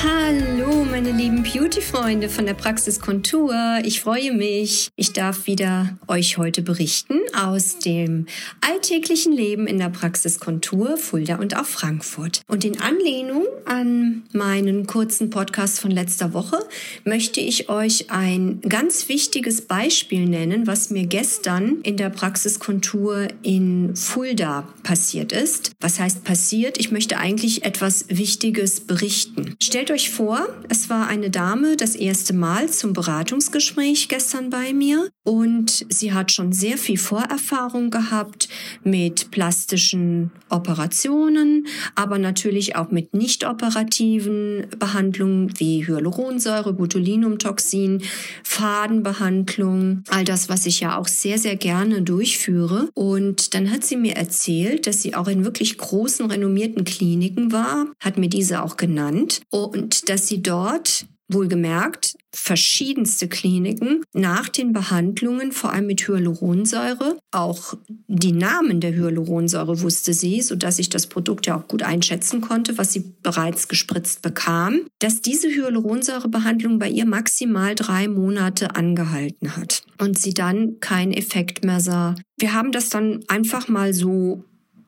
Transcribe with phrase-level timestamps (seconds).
[0.00, 3.54] Hallo, meine lieben Beauty-Freunde von der Praxis Kontur.
[3.84, 4.88] Ich freue mich.
[4.96, 8.26] Ich darf wieder euch heute berichten aus dem
[8.60, 12.42] alltäglichen Leben in der Praxis Kontur, Fulda und auch Frankfurt.
[12.48, 16.58] Und in Anlehnung an meinen kurzen Podcast von letzter Woche
[17.04, 23.28] möchte ich euch ein ganz wichtiges Beispiel nennen, was mir gestern in der Praxis Kontur
[23.42, 25.72] in Fulda passiert ist.
[25.80, 26.78] Was heißt passiert?
[26.78, 29.54] Ich möchte eigentlich etwas Wichtiges berichten.
[29.82, 35.08] Stellt euch vor, es war eine Dame das erste Mal zum Beratungsgespräch gestern bei mir
[35.24, 38.48] und sie hat schon sehr viel Vorerfahrung gehabt
[38.84, 48.02] mit plastischen Operationen, aber natürlich auch mit nicht operativen Behandlungen wie Hyaluronsäure, Botulinumtoxin,
[48.44, 52.88] Fadenbehandlung, all das, was ich ja auch sehr, sehr gerne durchführe.
[52.94, 57.86] Und dann hat sie mir erzählt, dass sie auch in wirklich großen, renommierten Kliniken war,
[57.98, 59.40] hat mir diese auch genannt
[59.72, 67.18] und dass sie dort wohlgemerkt verschiedenste Kliniken nach den Behandlungen, vor allem mit Hyaluronsäure.
[67.30, 67.74] Auch
[68.08, 72.78] die Namen der Hyaluronsäure wusste sie, sodass ich das Produkt ja auch gut einschätzen konnte,
[72.78, 79.82] was sie bereits gespritzt bekam, dass diese Hyaluronsäurebehandlung bei ihr maximal drei Monate angehalten hat
[79.98, 82.14] und sie dann keinen Effekt mehr sah.
[82.38, 84.44] Wir haben das dann einfach mal so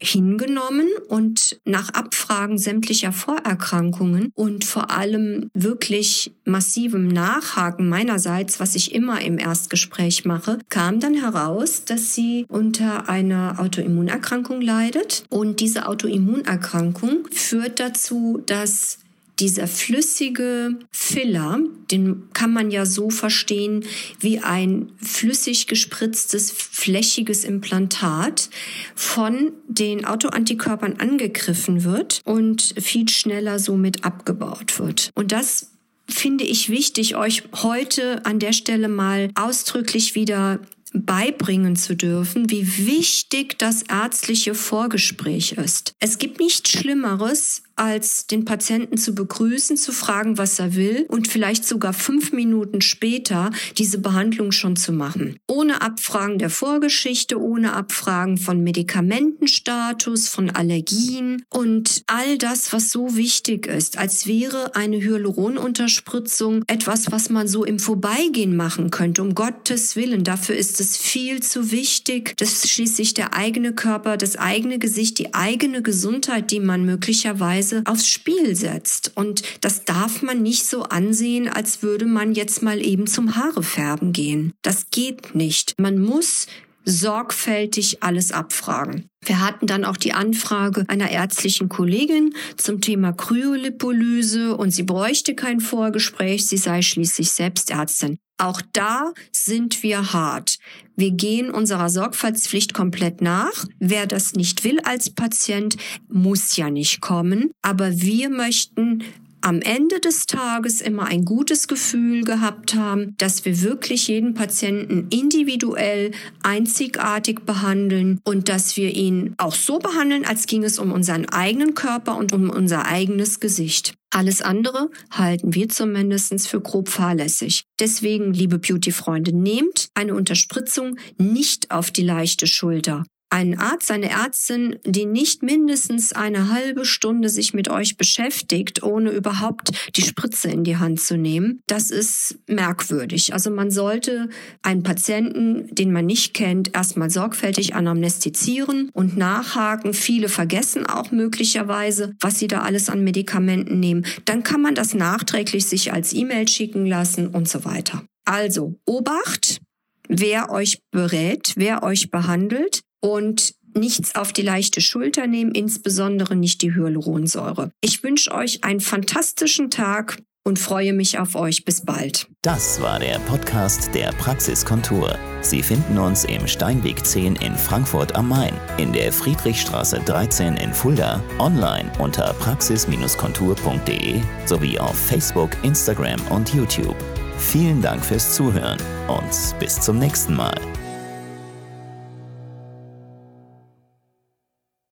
[0.00, 8.94] hingenommen und nach Abfragen sämtlicher Vorerkrankungen und vor allem wirklich massivem Nachhaken meinerseits, was ich
[8.94, 15.24] immer im Erstgespräch mache, kam dann heraus, dass sie unter einer Autoimmunerkrankung leidet.
[15.30, 18.98] Und diese Autoimmunerkrankung führt dazu, dass
[19.40, 21.60] dieser flüssige Filler,
[21.90, 23.84] den kann man ja so verstehen
[24.20, 28.50] wie ein flüssig gespritztes, flächiges Implantat,
[28.94, 35.10] von den Autoantikörpern angegriffen wird und viel schneller somit abgebaut wird.
[35.14, 35.70] Und das
[36.08, 40.60] finde ich wichtig, euch heute an der Stelle mal ausdrücklich wieder
[40.94, 45.92] beibringen zu dürfen, wie wichtig das ärztliche Vorgespräch ist.
[46.00, 51.28] Es gibt nichts Schlimmeres, als den Patienten zu begrüßen, zu fragen, was er will und
[51.28, 55.38] vielleicht sogar fünf Minuten später diese Behandlung schon zu machen.
[55.46, 63.16] Ohne Abfragen der Vorgeschichte, ohne Abfragen von Medikamentenstatus, von Allergien und all das, was so
[63.16, 69.22] wichtig ist, als wäre eine Hyaluronunterspritzung etwas, was man so im Vorbeigehen machen könnte.
[69.22, 72.34] Um Gottes Willen, dafür ist es viel zu wichtig.
[72.36, 77.67] Das ist schließlich der eigene Körper, das eigene Gesicht, die eigene Gesundheit, die man möglicherweise
[77.68, 79.12] Weise aufs Spiel setzt.
[79.16, 84.12] Und das darf man nicht so ansehen, als würde man jetzt mal eben zum Haarefärben
[84.12, 84.52] gehen.
[84.62, 85.74] Das geht nicht.
[85.78, 86.46] Man muss
[86.84, 89.08] sorgfältig alles abfragen.
[89.22, 95.34] Wir hatten dann auch die Anfrage einer ärztlichen Kollegin zum Thema Kryolipolyse und sie bräuchte
[95.34, 98.18] kein Vorgespräch, sie sei schließlich selbst Ärztin.
[98.38, 100.58] Auch da sind wir hart.
[100.96, 103.66] Wir gehen unserer Sorgfaltspflicht komplett nach.
[103.78, 105.76] Wer das nicht will als Patient,
[106.08, 107.50] muss ja nicht kommen.
[107.62, 109.04] Aber wir möchten
[109.40, 115.08] am Ende des Tages immer ein gutes Gefühl gehabt haben, dass wir wirklich jeden Patienten
[115.10, 116.12] individuell,
[116.42, 121.74] einzigartig behandeln und dass wir ihn auch so behandeln, als ging es um unseren eigenen
[121.74, 123.94] Körper und um unser eigenes Gesicht.
[124.10, 127.64] Alles andere halten wir zumindest für grob fahrlässig.
[127.78, 134.76] Deswegen, liebe Beauty-Freunde, nehmt eine Unterspritzung nicht auf die leichte Schulter ein Arzt, eine Ärztin,
[134.84, 140.64] die nicht mindestens eine halbe Stunde sich mit euch beschäftigt, ohne überhaupt die Spritze in
[140.64, 143.34] die Hand zu nehmen, das ist merkwürdig.
[143.34, 144.28] Also man sollte
[144.62, 149.92] einen Patienten, den man nicht kennt, erstmal sorgfältig anamnestizieren und nachhaken.
[149.92, 154.06] Viele vergessen auch möglicherweise, was sie da alles an Medikamenten nehmen.
[154.24, 158.04] Dann kann man das nachträglich sich als E-Mail schicken lassen und so weiter.
[158.24, 159.60] Also Obacht,
[160.08, 166.62] wer euch berät, wer euch behandelt und nichts auf die leichte Schulter nehmen, insbesondere nicht
[166.62, 167.70] die Hyaluronsäure.
[167.80, 170.18] Ich wünsche euch einen fantastischen Tag
[170.48, 171.64] und freue mich auf euch.
[171.64, 172.26] Bis bald.
[172.42, 175.16] Das war der Podcast der Praxiskontur.
[175.42, 180.72] Sie finden uns im Steinweg 10 in Frankfurt am Main, in der Friedrichstraße 13 in
[180.72, 186.96] Fulda, online unter praxis-kontur.de sowie auf Facebook, Instagram und YouTube.
[187.38, 190.58] Vielen Dank fürs Zuhören und bis zum nächsten Mal.